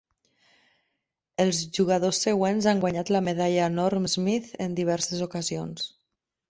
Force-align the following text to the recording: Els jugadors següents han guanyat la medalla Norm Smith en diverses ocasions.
Els 1.43 1.59
jugadors 1.79 2.23
següents 2.27 2.71
han 2.73 2.83
guanyat 2.87 3.13
la 3.17 3.23
medalla 3.29 3.71
Norm 3.77 4.13
Smith 4.17 4.53
en 4.69 4.79
diverses 4.83 5.27
ocasions. 5.31 5.91